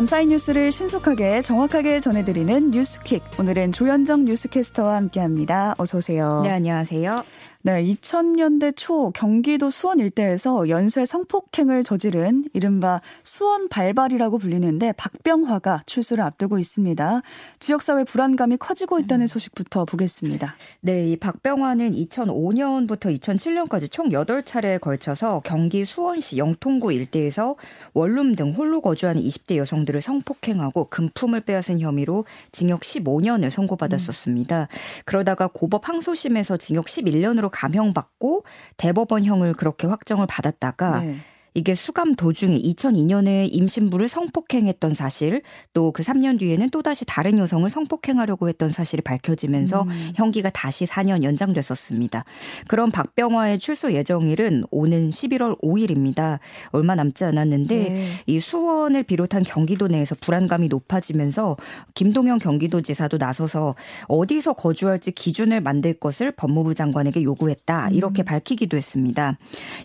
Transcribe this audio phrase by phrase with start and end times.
[0.00, 3.22] 밤사이 뉴스를 신속하게 정확하게 전해드리는 뉴스킥.
[3.38, 5.74] 오늘은 조현정 뉴스캐스터와 함께합니다.
[5.76, 6.40] 어서 오세요.
[6.42, 7.22] 네, 안녕하세요.
[7.62, 16.24] 네, 2000년대 초 경기도 수원 일대에서 연쇄 성폭행을 저지른 이른바 수원 발발이라고 불리는데 박병화가 출소를
[16.24, 17.20] 앞두고 있습니다.
[17.58, 19.26] 지역사회 불안감이 커지고 있다는 음.
[19.26, 20.54] 소식부터 보겠습니다.
[20.80, 27.56] 네, 이 박병화는 2005년부터 2007년까지 총 8차례에 걸쳐서 경기 수원시 영통구 일대에서
[27.92, 34.62] 원룸 등 홀로 거주하는 20대 여성들을 성폭행하고 금품을 빼앗은 혐의로 징역 15년을 선고받았었습니다.
[34.62, 35.02] 음.
[35.04, 38.44] 그러다가 고법 항소심에서 징역 11년으로 감형받고
[38.76, 41.16] 대법원형을 그렇게 확정을 받았다가 네.
[41.54, 45.42] 이게 수감 도중에 2002년에 임신부를 성폭행했던 사실
[45.74, 50.12] 또 그 3년 뒤에는 또다시 다른 여성을 성폭행하려고 했던 사실이 밝혀지면서 음.
[50.14, 52.24] 형기가 다시 4년 연장됐었습니다.
[52.68, 56.38] 그런 박병화의 출소 예정일은 오는 11월 5일입니다.
[56.70, 58.06] 얼마 남지 않았는데 네.
[58.26, 61.56] 이 수원을 비롯한 경기도 내에서 불안감이 높아지면서
[61.94, 63.74] 김동영 경기도지사도 나서서
[64.08, 67.90] 어디서 거주할지 기준을 만들 것을 법무부 장관에게 요구했다.
[67.90, 68.24] 이렇게 음.
[68.24, 69.36] 밝히기도 했습니다.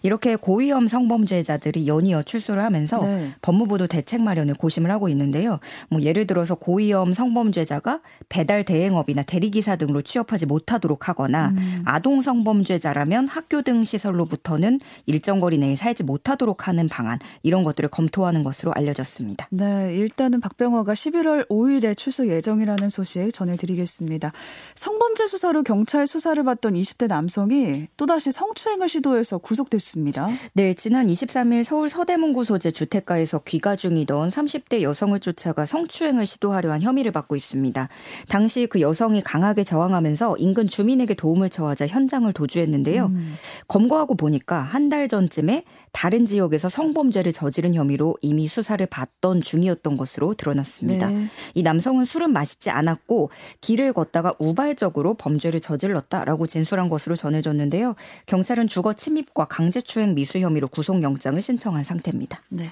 [0.04, 3.32] 이렇게 고위험 성범죄자 전문자들이 연이어 출소를 하면서 네.
[3.42, 5.60] 법무부도 대책 마련을 고심을 하고 있는데요.
[5.90, 11.82] 뭐 예를 들어서 고위험 성범죄자가 배달 대행업이나 대리기사 등으로 취업하지 못하도록 하거나 음.
[11.86, 18.44] 아동 성범죄자라면 학교 등 시설로부터는 일정 거리 내에 살지 못하도록 하는 방안 이런 것들을 검토하는
[18.44, 19.48] 것으로 알려졌습니다.
[19.52, 24.32] 네, 일단은 박병호가 11월 5일에 출소 예정이라는 소식 전해드리겠습니다.
[24.76, 30.28] 성범죄 수사로 경찰 수사를 받던 20대 남성이 또다시 성추행을 시도해서 구속됐습니다.
[30.54, 36.72] 네, 지난 23일 23일 서울 서대문구 소재 주택가에서 귀가 중이던 30대 여성을 쫓아가 성추행을 시도하려
[36.72, 37.88] 한 혐의를 받고 있습니다.
[38.28, 43.06] 당시 그 여성이 강하게 저항하면서 인근 주민에게 도움을 청하자 현장을 도주했는데요.
[43.06, 43.36] 음.
[43.68, 50.36] 검거하고 보니까 한 달 전쯤에 다른 지역에서 성범죄를 저지른 혐의로 이미 수사를 받던 중이었던 것으로
[50.36, 51.10] 드러났습니다.
[51.10, 51.26] 네.
[51.56, 53.32] 이 남성은 술은 마시지 않았고
[53.62, 57.96] 길을 걷다가 우발적으로 범죄를 저질렀다라고 진술한 것으로 전해졌는데요.
[58.28, 62.42] 경찰은 주거 침입과 강제추행 미수 혐의로 구속영장을 영장을 신청한 상태입니다.
[62.50, 62.72] 네.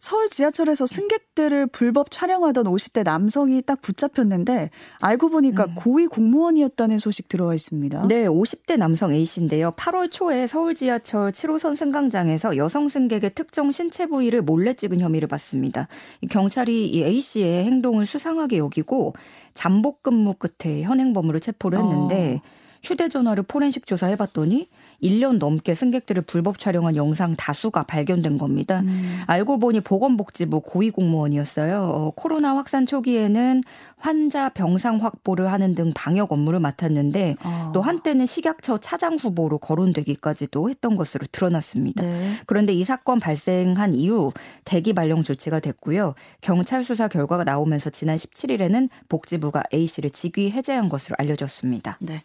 [0.00, 5.74] 서울 지하철에서 승객들을 불법 촬영하던 50대 남성이 딱 붙잡혔는데 알고 보니까 음.
[5.74, 8.06] 고위 공무원이었다는 소식 들어와 있습니다.
[8.06, 9.72] 네, 50대 남성 A씨인데요.
[9.72, 15.88] 8월 초에 서울 지하철 7호선 승강장에서 여성 승객의 특정 신체 부위를 몰래 찍은 혐의를 받습니다.
[16.30, 19.14] 경찰이 이 A씨의 행동을 수상하게 여기고
[19.54, 22.67] 잠복 근무 끝에 현행범으로 체포를 했는데 어.
[22.82, 24.68] 휴대전화를 포렌식 조사해봤더니
[25.02, 28.80] 1년 넘게 승객들을 불법 촬영한 영상 다수가 발견된 겁니다.
[28.80, 29.20] 음.
[29.26, 31.82] 알고 보니 보건복지부 고위공무원이었어요.
[31.82, 33.62] 어, 코로나 확산 초기에는
[33.96, 37.70] 환자 병상 확보를 하는 등 방역 업무를 맡았는데 어.
[37.74, 42.04] 또 한때는 식약처 차장 후보로 거론되기까지도 했던 것으로 드러났습니다.
[42.04, 42.32] 네.
[42.46, 44.32] 그런데 이 사건 발생한 이후
[44.64, 46.14] 대기 발령 조치가 됐고요.
[46.40, 51.98] 경찰 수사 결과가 나오면서 지난 17일에는 복지부가 A 씨를 직위 해제한 것으로 알려졌습니다.
[52.00, 52.24] 네.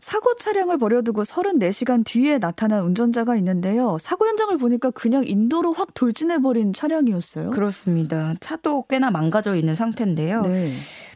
[0.00, 3.96] 사고 차량을 버려두고 34시간 뒤에 나타난 운전자가 있는데요.
[4.00, 7.50] 사고 현장을 보니까 그냥 인도로 확 돌진해버린 차량이었어요.
[7.50, 8.34] 그렇습니다.
[8.40, 10.42] 차도 꽤나 망가져 있는 상태인데요.
[10.42, 10.70] 네.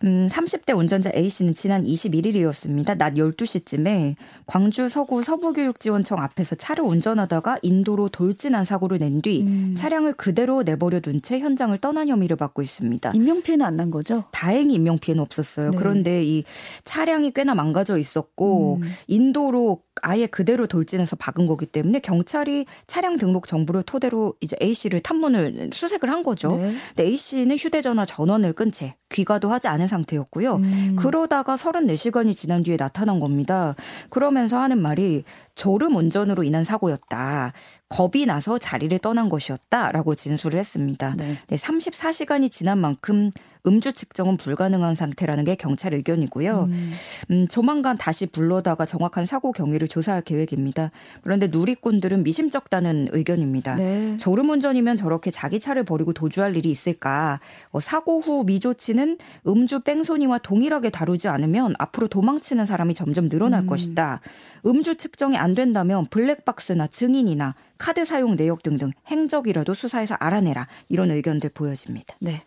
[0.05, 2.97] 음, 30대 운전자 A씨는 지난 21일이었습니다.
[2.97, 4.17] 낮 12시쯤에
[4.47, 9.75] 광주 서구 서부교육지원청 앞에서 차를 운전하다가 인도로 돌진한 사고를 낸뒤 음.
[9.79, 13.13] 차량을 그대로 내버려 둔 채 현장을 떠난 혐의를 받고 있습니다.
[13.15, 14.25] 인명피해는 안 난 거죠?
[14.33, 15.71] 다행히 인명피해는 없었어요.
[15.71, 15.77] 네.
[15.79, 16.45] 그런데 이
[16.85, 18.72] 차량이 꽤나 망가져 있었고 음.
[19.07, 25.01] 인도로 아예 그대로 돌진해서 박은 거기 때문에 경찰이 차량 등록 정보를 토대로 이제 A 씨를
[25.01, 26.57] 탐문을 수색을 한 거죠.
[26.57, 26.75] 네.
[26.89, 30.57] 근데 A 씨는 휴대전화 전원을 끈 채 귀가도 하지 않은 상태였고요.
[30.57, 30.97] 음.
[30.99, 33.75] 그러다가 34시간이 지난 뒤에 나타난 겁니다.
[34.09, 35.25] 그러면서 하는 말이
[35.55, 37.53] 졸음 운전으로 인한 사고였다.
[37.93, 41.15] 겁이 나서 자리를 떠난 것이었다라고 진술을 했습니다.
[41.17, 41.37] 네.
[41.47, 43.31] 네, 34시간이 지난 만큼
[43.65, 46.69] 음주 측정은 불가능한 상태라는 게 경찰 의견이고요.
[46.69, 46.93] 음.
[47.31, 50.91] 음, 조만간 다시 불러다가 정확한 사고 경위를 조사할 계획입니다.
[51.23, 53.77] 그런데 누리꾼들은 미심쩍다는 의견입니다.
[53.77, 54.17] 네.
[54.17, 57.39] 졸음운전이면 저렇게 자기 차를 버리고 도주할 일이 있을까?
[57.71, 63.67] 어, 사고 후 미조치는 음주 뺑소니와 동일하게 다루지 않으면 앞으로 도망치는 사람이 점점 늘어날 음.
[63.69, 64.21] 것이다.
[64.65, 71.51] 음주 측정이 안 된다면 블랙박스나 증인이나 카드 사용 내역 등등 행적이라도 수사해서 알아내라 이런 의견들
[71.51, 72.17] 보여집니다.
[72.21, 72.43] 네.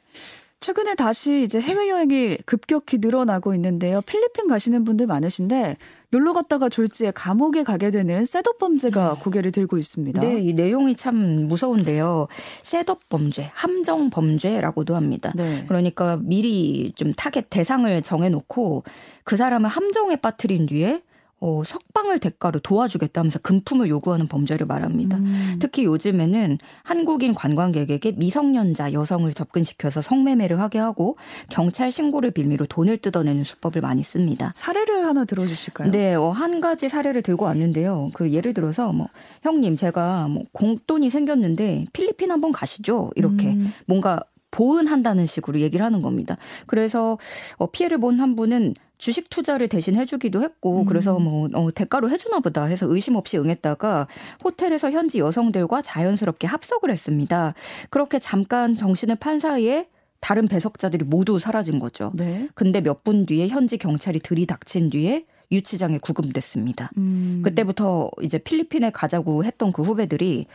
[0.61, 4.01] 최근에 다시 이제 해외여행이 급격히 늘어나고 있는데요.
[4.01, 5.77] 필리핀 가시는 분들 많으신데
[6.09, 9.19] 놀러 갔다가 졸지에 감옥에 가게 되는 셋업 범죄가 네.
[9.21, 10.21] 고개를 들고 있습니다.
[10.21, 11.15] 네, 이 내용이 참
[11.47, 12.27] 무서운데요.
[12.63, 15.33] 셋업 범죄, 함정 범죄라고도 합니다.
[15.35, 15.65] 네.
[15.67, 18.85] 그러니까 미리 좀 타겟 대상을 정해놓고
[19.23, 21.01] 그 사람을 함정에 빠뜨린 뒤에
[21.41, 25.17] 어, 석방을 대가로 도와주겠다면서 금품을 요구하는 범죄를 말합니다.
[25.17, 25.57] 음.
[25.59, 31.17] 특히 요즘에는 한국인 관광객에게 미성년자 여성을 접근시켜서 성매매를 하게 하고
[31.49, 34.53] 경찰 신고를 빌미로 돈을 뜯어내는 수법을 많이 씁니다.
[34.55, 35.91] 사례를 하나 들어주실까요?
[35.91, 38.11] 네, 어, 한 가지 사례를 들고 왔는데요.
[38.13, 39.09] 그 예를 들어서 뭐
[39.43, 43.11] 형님 제가 뭐 공돈이 생겼는데 필리핀 한번 가시죠.
[43.15, 43.73] 이렇게 음.
[43.85, 44.21] 뭔가
[44.55, 46.37] 보은한다는 식으로 얘기를 하는 겁니다.
[46.65, 47.17] 그래서
[47.57, 50.85] 어, 피해를 본 한 분은 주식 투자를 대신 해주기도 했고 음.
[50.85, 54.07] 그래서 뭐 어, 대가로 해주나 보다 해서 의심 없이 응했다가
[54.43, 57.53] 호텔에서 현지 여성들과 자연스럽게 합석을 했습니다.
[57.89, 59.89] 그렇게 잠깐 정신을 판 사이에
[60.21, 62.11] 다른 배석자들이 모두 사라진 거죠.
[62.15, 62.47] 네.
[62.55, 66.91] 근데 몇 분 뒤에 현지 경찰이 들이닥친 뒤에 유치장에 구금됐습니다.
[66.97, 67.41] 음.
[67.43, 70.45] 그때부터 이제 필리핀에 가자고 했던 그 후배들이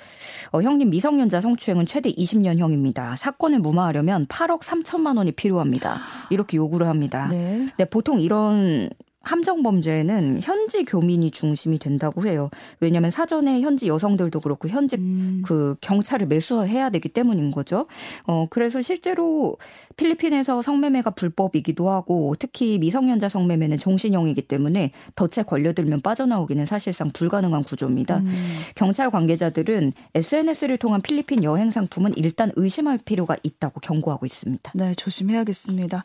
[0.53, 3.17] 어, 형님 미성년자 성추행은 최대 20년형입니다.
[3.17, 5.99] 사건을 무마하려면 8억 3천만 원이 필요합니다.
[6.31, 7.29] 이렇게 요구를 합니다.
[7.31, 7.69] 네.
[7.77, 8.91] 네, 보통 이런
[9.23, 12.49] 함정 범죄는 현지 교민이 중심이 된다고 해요.
[12.81, 15.43] 왜냐하면 사전에 현지 여성들도 그렇고 현지 음.
[15.45, 17.87] 그 경찰을 매수해야 되기 때문인 거죠.
[18.27, 19.59] 어 그래서 실제로
[19.97, 28.19] 필리핀에서 성매매가 불법이기도 하고 특히 미성년자 성매매는 종신형이기 때문에 덫에 걸려들면 빠져나오기는 사실상 불가능한 구조입니다.
[28.19, 28.33] 음.
[28.75, 34.73] 경찰 관계자들은 SNS를 통한 필리핀 여행 상품은 일단 의심할 필요가 있다고 경고하고 있습니다.
[34.75, 36.05] 네, 조심해야겠습니다.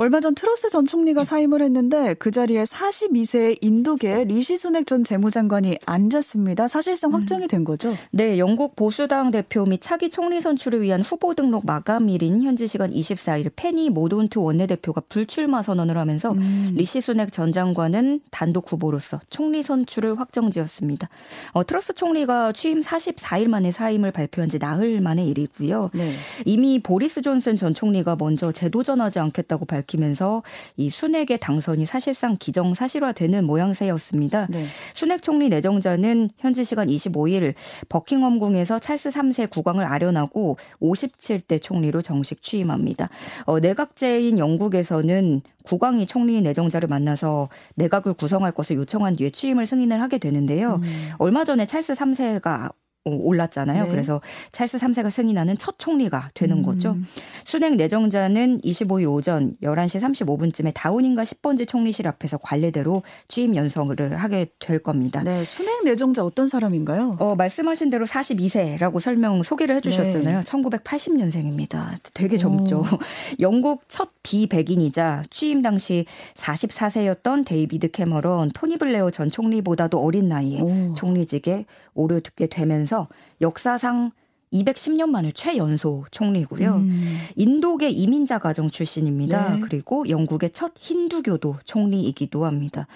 [0.00, 5.78] 얼마 전 트러스 전 총리가 사임을 했는데 그 자리에 42세 인도계 리시 수낵 전 재무장관이
[5.84, 6.68] 앉았습니다.
[6.68, 7.92] 사실상 확정이 된 거죠?
[8.12, 13.50] 네, 영국 보수당 대표 및 차기 총리 선출을 위한 후보 등록 마감일인 현지 시간 24일
[13.56, 16.74] 페니 모돈트 원내대표가 불출마 선언을 하면서 음.
[16.76, 21.08] 리시 수낵 전 장관은 단독 후보로서 총리 선출을 확정지었습니다.
[21.54, 25.90] 어, 트러스 총리가 취임 44일 만에 사임을 발표한 지 나흘 만의 일이고요.
[25.92, 26.08] 네.
[26.44, 30.42] 이미 보리스 존슨 전 총리가 먼저 재도전하지 않겠다고 발표 밝히면서
[30.76, 34.46] 이 순핵의 당선이 사실상 기정사실화되는 모양새였습니다.
[34.50, 34.64] 네.
[34.94, 37.54] 순핵 총리 내정자는 현지 시간 25일
[37.88, 43.08] 버킹엄궁에서 찰스 3세 국왕을 아련하고 57대 총리로 정식 취임합니다.
[43.46, 50.18] 어, 내각제인 영국에서는 국왕이 총리 내정자를 만나서 내각을 구성할 것을 요청한 뒤에 취임을 승인을 하게
[50.18, 50.80] 되는데요.
[50.82, 51.10] 음.
[51.18, 53.84] 얼마 전에 찰스 3세가 어, 올랐잖아요.
[53.84, 53.90] 네.
[53.90, 54.20] 그래서
[54.52, 56.62] 찰스 3세가 승인하는 첫 총리가 되는 음.
[56.62, 56.96] 거죠.
[57.44, 64.78] 수낵 내정자는 25일 오전 11시 35분쯤에 다우닝가 10번지 총리실 앞에서 관례대로 취임 연설을 하게 될
[64.80, 65.22] 겁니다.
[65.22, 67.16] 네, 수낵 내정자 어떤 사람인가요?
[67.18, 70.40] 어, 말씀하신 대로 42세라고 설명 소개를 해 주셨잖아요.
[70.40, 70.44] 네.
[70.44, 71.96] 1980년생입니다.
[72.14, 72.80] 되게 젊죠.
[72.80, 72.84] 오.
[73.40, 76.04] 영국 첫 비백인이자 취임 당시
[76.34, 80.94] 44세였던 데이비드 캐머런, 토니 블레어 전 총리보다도 어린 나이에 오.
[80.94, 82.97] 총리직에 오르게 되면서
[83.40, 84.12] 역사상
[84.52, 86.76] 210년 만에 최연소 총리고요.
[86.76, 87.18] 음.
[87.36, 89.56] 인도계 이민자 가정 출신입니다.
[89.56, 89.60] 네.
[89.60, 92.86] 그리고 영국의 첫 힌두교도 총리이기도 합니다.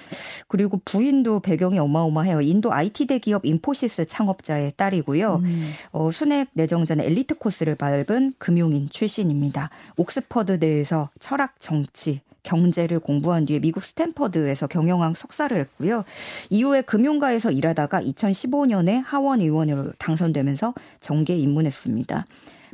[0.49, 2.41] 그리고 부인도 배경이 어마어마해요.
[2.41, 5.43] 인도 IT 대기업 인포시스 창업자의 딸이고요.
[5.45, 5.71] 음.
[5.93, 9.71] 어, 수낵 내정자는 엘리트 코스를 밟은 금융인 출신입니다.
[9.97, 16.05] 옥스퍼드 대에서 철학 정치 경제를 공부한 뒤에 미국 스탠퍼드에서 경영학 석사를 했고요.
[16.51, 22.27] 이후에 금융가에서 일하다가 2015년에 하원 의원으로 당선되면서 정계에 입문했습니다.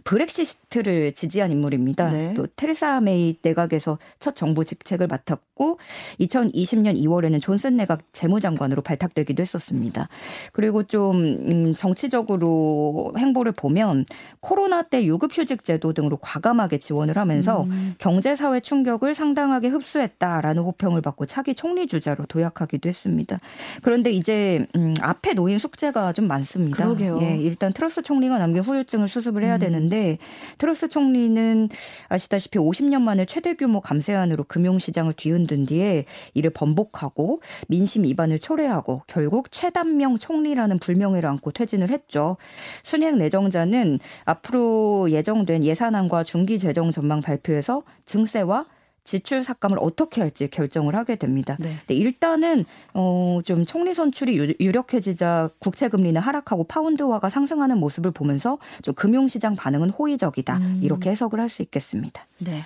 [0.05, 2.11] 브렉시트를 지지한 인물입니다.
[2.11, 2.35] 네.
[2.35, 5.79] 또 테레사 메이 내각에서 첫 정부 직책을 맡았고
[6.21, 10.09] 2020년 2월에는 존슨 내각 재무장관으로 발탁되기도 했었습니다.
[10.53, 14.05] 그리고 좀 음, 정치적으로 행보를 보면
[14.41, 17.95] 코로나 때 유급휴직 제도 등으로 과감하게 지원을 하면서 음.
[17.99, 23.41] 경제 사회 충격을 상당하게 흡수했다라는 호평을 받고 차기 총리 주자로 도약하기도 했습니다.
[23.83, 26.85] 그런데 이제 음, 앞에 놓인 숙제가 좀 많습니다.
[26.85, 27.19] 그러게요.
[27.23, 29.59] 예, 일단 트러스 총리가 남긴 후유증을 수습을 해야 음.
[29.59, 30.19] 되는데 있는데
[30.59, 31.69] 트러스 총리는
[32.09, 36.05] 아시다시피 50년 만에 최대 규모 감세안으로 금융시장을 뒤흔든 뒤에
[36.35, 42.37] 이를 번복하고 민심 위반을 초래하고 결국 최단명 총리라는 불명예를 안고 퇴진을 했죠.
[42.83, 48.67] 순행 내정자는 앞으로 예정된 예산안과 중기 재정 전망 발표에서 증세와
[49.09, 51.57] 지출 삭감을 어떻게 할지 결정을 하게 됩니다.
[51.59, 51.73] 네.
[51.87, 58.95] 네 일단은 어, 좀 총리 선출이 유력해지자 국채 금리는 하락하고 파운드화가 상승하는 모습을 보면서 좀
[58.95, 60.81] 금융시장 반응은 호의적이다 음.
[60.83, 62.27] 이렇게 해석을 할 수 있겠습니다.
[62.39, 62.63] 네.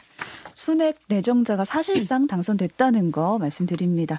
[0.54, 4.18] 순핵 내정자가 사실상 당선됐다는 거 말씀드립니다.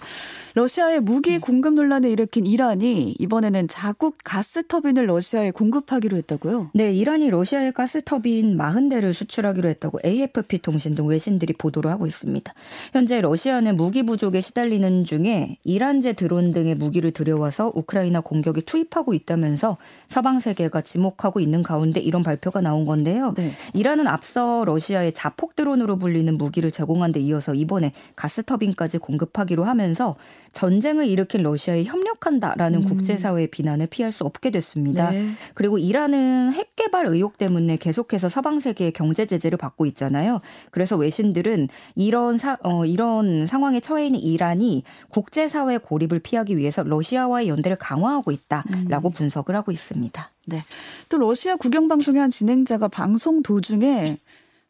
[0.55, 1.41] 러시아의 무기 음.
[1.41, 6.71] 공급 논란을 일으킨 이란이 이번에는 자국 가스 터빈을 러시아에 공급하기로 했다고요?
[6.73, 12.53] 네, 이란이 러시아에 가스 터빈 40대를 수출하기로 했다고 AFP 통신 등 외신들이 보도를 하고 있습니다.
[12.91, 19.77] 현재 러시아는 무기 부족에 시달리는 중에 이란제 드론 등의 무기를 들여와서 우크라이나 공격에 투입하고 있다면서
[20.07, 23.33] 서방 세계가 지목하고 있는 가운데 이런 발표가 나온 건데요.
[23.35, 23.51] 네.
[23.73, 30.15] 이란은 앞서 러시아의 자폭 드론으로 불리는 있는 무기를 제공한 데 이어서 이번에 가스터빈까지 공급하기로 하면서
[30.53, 32.87] 전쟁을 일으킨 러시아에 협력한다라는 음.
[32.87, 35.11] 국제사회의 비난을 피할 수 없게 됐습니다.
[35.11, 35.29] 네.
[35.53, 40.41] 그리고 이란은 핵 개발 의혹 때문에 계속해서 서방 세계의 경제 제재를 받고 있잖아요.
[40.71, 47.49] 그래서 외신들은 이런 사, 어, 이런 상황에 처해 있는 이란이 국제사회 고립을 피하기 위해서 러시아와의
[47.49, 49.13] 연대를 강화하고 있다라고 음.
[49.13, 50.31] 분석을 하고 있습니다.
[50.45, 50.63] 네.
[51.09, 54.17] 또 러시아 국영 방송의 한 진행자가 방송 도중에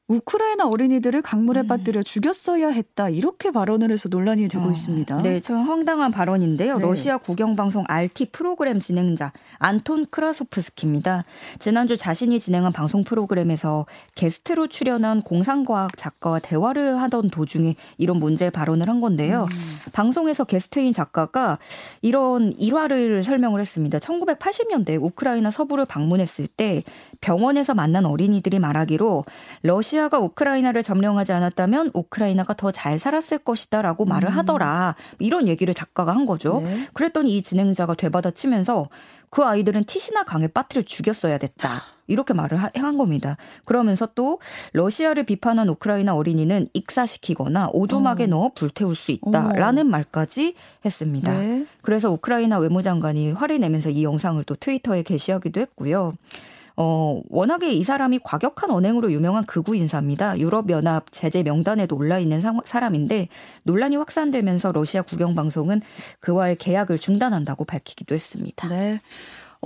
[0.10, 1.68] 우크라이나 어린이들을 강물에 음.
[1.68, 5.20] 빠뜨려 죽였어야 했다 이렇게 발언을 해서 논란이 되고 어, 있습니다.
[5.20, 6.78] 네, 참 황당한 발언인데요.
[6.78, 6.84] 네.
[6.84, 11.24] 러시아 국영방송 RT 프로그램 진행자 안톤 크라소프스키입니다.
[11.60, 18.90] 지난주 자신이 진행한 방송 프로그램에서 게스트로 출연한 공상과학 작가와 대화를 하던 도중에 이런 문제 발언을
[18.90, 19.48] 한 건데요.
[19.50, 19.78] 음.
[19.94, 21.58] 방송에서 게스트인 작가가
[22.02, 24.00] 이런 일화를 설명을 했습니다.
[24.00, 26.84] 1980년대 우크라이나 서부를 방문했을 때
[27.22, 29.24] 병원에서 만난 어린이들이 말하기로
[29.62, 34.38] 러시아 러시아가 우크라이나를 점령하지 않았다면 우크라이나가 더 잘 살았을 것이다라고 말을 음.
[34.38, 34.96] 하더라.
[35.20, 36.62] 이런 얘기를 작가가 한 거죠.
[36.62, 36.88] 네.
[36.94, 38.90] 그랬더니 이 진행자가 되받아치면서
[39.30, 41.70] 그 아이들은 티시나 강에 빠뜨려 죽였어야 됐다.
[42.08, 43.38] 이렇게 말을 한 겁니다.
[43.66, 44.40] 그러면서 또
[44.74, 48.28] 러시아를 비판한 우크라이나 어린이는 익사시키거나 오두막에 어.
[48.28, 49.90] 넣어 불태울 수 있다라는 어.
[49.90, 51.32] 말까지 했습니다.
[51.38, 51.66] 네.
[51.82, 56.14] 그래서 우크라이나 외무장관이 화를 내면서 이 영상을 또 트위터에 게시하기도 했고요.
[56.76, 60.40] 어, 워낙에 이 사람이 과격한 언행으로 유명한 극우 인사입니다.
[60.40, 63.28] 유럽연합 제재 명단에도 올라 있는 사람인데
[63.64, 65.82] 논란이 확산되면서 러시아 국영방송은
[66.20, 68.68] 그와의 계약을 중단한다고 밝히기도 했습니다.
[68.70, 69.02] 네.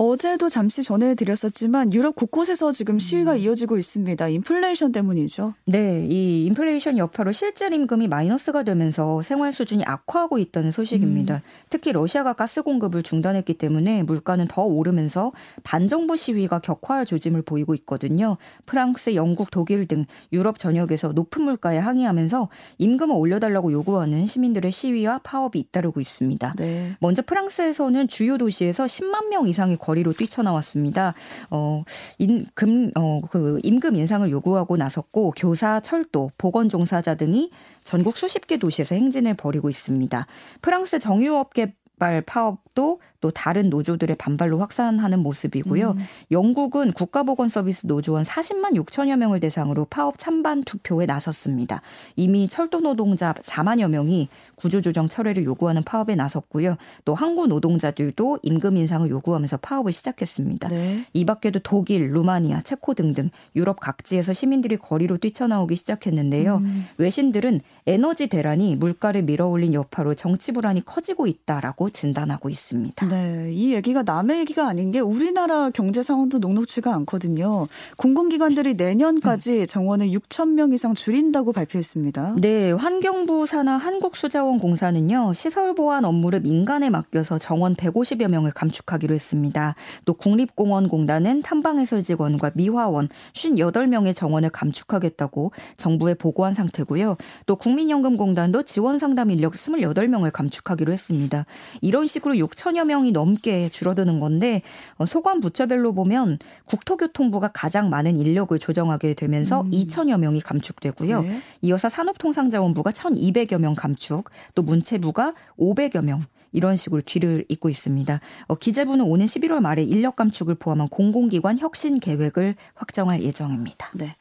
[0.00, 3.38] 어제도 잠시 전해드렸었지만 유럽 곳곳에서 지금 시위가 음.
[3.38, 4.28] 이어지고 있습니다.
[4.28, 5.54] 인플레이션 때문이죠.
[5.64, 11.34] 네, 이 인플레이션 여파로 실질 임금이 마이너스가 되면서 생활 수준이 악화하고 있다는 소식입니다.
[11.34, 11.40] 음.
[11.68, 15.32] 특히 러시아가 가스 공급을 중단했기 때문에 물가는 더 오르면서
[15.64, 18.36] 반정부 시위가 격화할 조짐을 보이고 있거든요.
[18.66, 25.58] 프랑스, 영국, 독일 등 유럽 전역에서 높은 물가에 항의하면서 임금을 올려달라고 요구하는 시민들의 시위와 파업이
[25.58, 26.54] 잇따르고 있습니다.
[26.56, 26.92] 네.
[27.00, 31.14] 먼저 프랑스에서는 주요 도시에서 10만 명 이상이 거리로 뛰쳐나왔습니다.
[31.48, 31.82] 어,
[32.18, 37.50] 임금, 어, 그 임금 인상을 요구하고 나섰고 교사, 철도, 보건 종사자 등이
[37.84, 40.26] 전국 수십 개 도시에서 행진을 벌이고 있습니다.
[40.60, 45.90] 프랑스 정유업계 발 파업 도 또 다른 노조들의 반발로 확산하는 모습이고요.
[45.90, 45.98] 음.
[46.30, 51.82] 영국은 국가보건서비스 노조원 40만 6천여 명을 대상으로 파업 찬반 투표에 나섰습니다.
[52.14, 56.76] 이미 철도 노동자 4만여 명이 구조조정 철회를 요구하는 파업에 나섰고요.
[57.04, 60.68] 또 항구 노동자들도 임금 인상을 요구하면서 파업을 시작했습니다.
[60.68, 61.04] 네.
[61.12, 66.56] 이 밖에도 독일, 루마니아, 체코 등등 유럽 각지에서 시민들이 거리로 뛰쳐나오기 시작했는데요.
[66.58, 66.86] 음.
[66.98, 72.67] 외신들은 에너지 대란이 물가를 밀어올린 여파로 정치 불안이 커지고 있다라고 진단하고 있습니다.
[73.08, 77.66] 네, 이 얘기가 남의 얘기가 아닌 게 우리나라 경제 상황도 녹록치가 않거든요.
[77.96, 82.36] 공공기관들이 내년까지 정원을 6천 명 이상 줄인다고 발표했습니다.
[82.40, 89.74] 네, 환경부 산하 한국수자원공사는요 시설 보안 업무를 민간에 맡겨서 정원 150여 명을 감축하기로 했습니다.
[90.04, 97.16] 또 국립공원공단은 탐방 해설 직원과 미화원 58명의 정원을 감축하겠다고 정부에 보고한 상태고요.
[97.46, 101.46] 또 국민연금공단도 지원 상담 인력 28명을 감축하기로 했습니다.
[101.80, 104.62] 이런 식으로 6천여 명 명이 넘게 줄어드는 건데
[104.96, 109.70] 어, 소관 부처별로 보면 국토교통부가 가장 많은 인력을 조정하게 되면서 음.
[109.70, 111.22] 2천여 명이 감축되고요.
[111.22, 111.40] 네.
[111.62, 118.20] 이어서 산업통상자원부가 1,200여 명 감축, 또 문체부가 500여 명 이런 식으로 뒤를 잇고 있습니다.
[118.46, 123.90] 어, 기재부는 오는 11월 말에 인력 감축을 포함한 공공기관 혁신 계획을 확정할 예정입니다.
[123.94, 124.16] 네.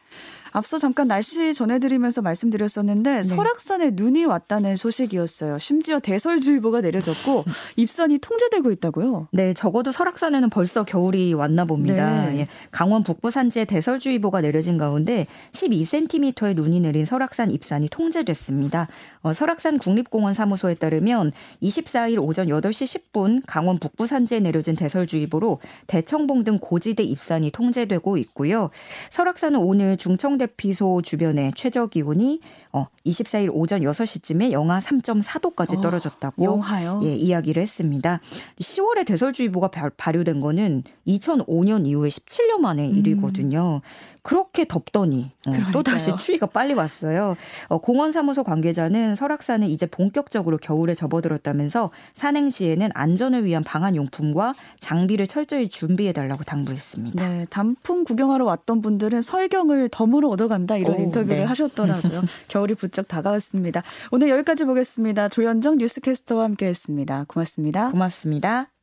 [0.51, 3.23] 앞서 잠깐 날씨 전해드리면서 말씀드렸었는데 네.
[3.23, 5.59] 설악산에 눈이 왔다는 소식이었어요.
[5.59, 7.43] 심지어 대설주의보가 내려졌고
[7.75, 9.27] 입산이 통제되고 있다고요?
[9.31, 12.29] 네, 적어도 설악산에는 벌써 겨울이 왔나 봅니다.
[12.29, 12.39] 네.
[12.39, 18.87] 예, 강원 북부 산지에 대설주의보가 내려진 가운데 12cm의 눈이 내린 설악산 입산이 통제됐습니다.
[19.21, 26.43] 어, 설악산 국립공원 사무소에 따르면 24일 오전 8시 10분 강원 북부 산지에 내려진 대설주의보로 대청봉
[26.43, 28.69] 등 고지대 입산이 통제되고 있고요.
[29.09, 32.39] 설악산은 오늘 중청 대 대피소 주변의 최저 기온이
[32.71, 36.99] 어 24일 오전 6시쯤에 영하 3.4도까지 어, 떨어졌다고 어, 영하요?
[37.03, 38.19] 예, 이야기를 했습니다.
[38.59, 42.95] 10월에 대설주의보가 발효된 거는 2005년 이후에 17년 만의 음.
[42.95, 43.81] 일이거든요.
[44.27, 47.37] 그렇게 덥더니 어, 또 다시 추위가 빨리 왔어요.
[47.69, 54.53] 어, 공원 사무소 관계자는 설악산은 이제 본격적으로 겨울에 접어들었다면서 산행 시에는 안전을 위한 방한 용품과
[54.81, 57.25] 장비를 철저히 준비해 달라고 당부했습니다.
[57.25, 61.43] 네, 단풍 구경하러 왔던 분들은 설경을 덤으로 얻어간다 이런 오, 인터뷰를 네.
[61.43, 62.21] 하셨더라고요.
[62.47, 63.83] 겨울이 부쩍 다가왔습니다.
[64.11, 65.29] 오늘 여기까지 보겠습니다.
[65.29, 67.25] 조현정 뉴스캐스터와 함께했습니다.
[67.27, 67.91] 고맙습니다.
[67.91, 68.76] 고맙습니다.